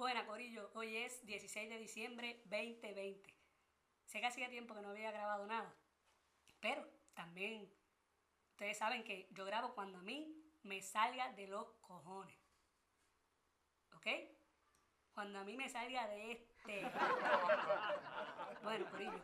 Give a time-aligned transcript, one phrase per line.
[0.00, 0.70] Buena, Corillo.
[0.72, 3.34] Hoy es 16 de diciembre 2020.
[4.06, 5.74] Sé que hacía tiempo que no había grabado nada,
[6.58, 7.70] pero también
[8.52, 12.34] ustedes saben que yo grabo cuando a mí me salga de los cojones.
[13.94, 14.06] ¿Ok?
[15.12, 16.80] Cuando a mí me salga de este.
[18.62, 19.20] Bueno, Corillo.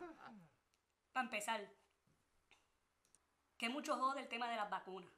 [1.14, 1.70] Para empezar,
[3.56, 5.10] que mucho jode el tema de las vacunas.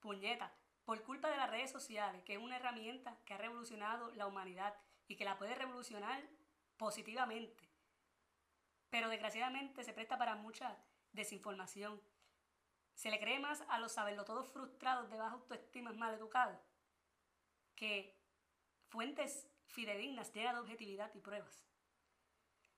[0.00, 0.52] Puñeta,
[0.84, 4.74] por culpa de las redes sociales, que es una herramienta que ha revolucionado la humanidad
[5.08, 6.22] y que la puede revolucionar
[6.76, 7.68] positivamente.
[8.90, 10.76] Pero desgraciadamente se presta para mucha
[11.12, 12.00] desinformación.
[12.94, 13.94] Se le cree más a los
[14.24, 16.58] todos frustrados de baja autoestima mal educados
[17.74, 18.16] que
[18.88, 21.66] fuentes fidedignas llenas de objetividad y pruebas.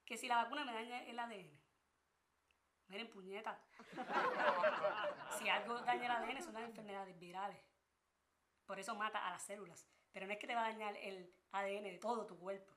[0.05, 1.50] Que si la vacuna me daña el ADN,
[2.88, 3.61] miren puñeta,
[5.38, 7.75] si algo daña el ADN son las enfermedades virales.
[8.67, 9.86] Por eso mata a las células.
[10.12, 12.72] Pero no es que te va a dañar el ADN de todo tu cuerpo.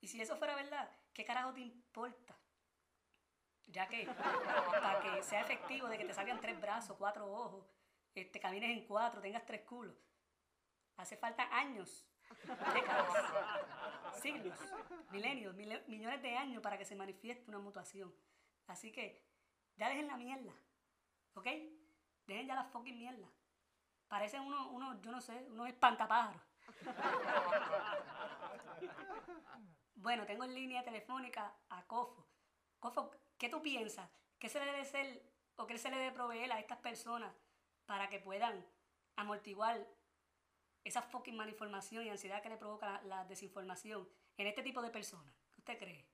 [0.00, 2.38] Y si eso fuera verdad, ¿qué carajo te importa?
[3.66, 7.66] Ya que para que sea efectivo de que te salgan tres brazos, cuatro ojos,
[8.12, 9.96] te este, camines en cuatro, tengas tres culos,
[10.96, 12.06] hace falta años,
[12.74, 14.58] décadas, siglos,
[15.10, 18.14] milenios, millones de años para que se manifieste una mutación.
[18.66, 19.26] Así que
[19.76, 20.52] ya dejen la mierda,
[21.34, 21.48] ¿ok?
[22.26, 23.28] Dejen ya la fucking mierda.
[24.08, 26.42] Parecen unos, uno, yo no sé, unos espantapájaros.
[29.96, 32.26] bueno, tengo en línea telefónica a Cofo.
[32.78, 34.08] Cofo, ¿qué tú piensas?
[34.38, 35.22] ¿Qué se le debe ser
[35.56, 37.32] o qué se le debe proveer a estas personas
[37.86, 38.64] para que puedan
[39.16, 39.86] amortiguar
[40.84, 45.34] esa fucking malinformación y ansiedad que le provoca la, desinformación en este tipo de personas?
[45.50, 46.06] ¿Qué usted cree?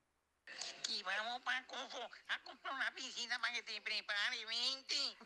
[0.89, 5.17] Y vamos para Cofo a comprar una piscina para que te prepare, vente.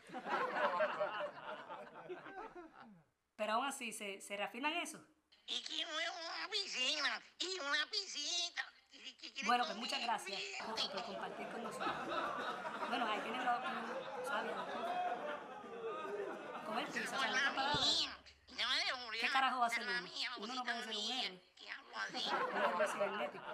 [3.45, 4.99] Pero aún así, ¿se, se reafirman eso?
[5.45, 8.63] Y que no es una piscina, y una piscina.
[9.45, 11.95] Bueno, pues muchas gracias por compartir con nosotros.
[12.89, 13.85] Bueno, ahí tienen la opinión
[14.25, 14.55] sabia.
[16.65, 17.17] Comer pizza,
[19.21, 20.09] ¿Qué carajo va a ser uno?
[20.39, 21.41] Uno no puede ser un héroe.
[22.51, 23.45] Un héroe cibernético,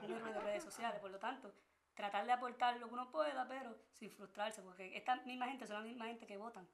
[0.00, 1.00] un héroe de redes sociales.
[1.02, 1.52] Por lo tanto,
[1.92, 5.76] tratar de aportar lo que uno pueda, pero sin frustrarse, porque esta misma gente son
[5.76, 6.66] la misma gente que votan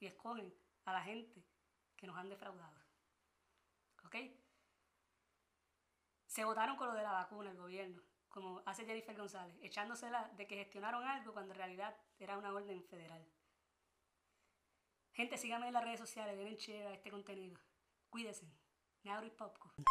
[0.00, 0.52] y escogen
[0.86, 1.46] a la gente
[1.96, 2.76] que nos han defraudado.
[4.04, 4.16] ¿Ok?
[6.26, 10.46] Se votaron con lo de la vacuna el gobierno, como hace Jennifer González, echándosela de
[10.46, 13.26] que gestionaron algo cuando en realidad era una orden federal.
[15.12, 17.58] Gente, síganme en las redes sociales, denle share a este contenido.
[18.10, 18.46] Cuídense.
[19.06, 19.84] El popcorn.